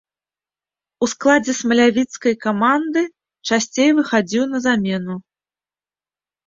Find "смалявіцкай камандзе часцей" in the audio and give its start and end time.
1.61-3.89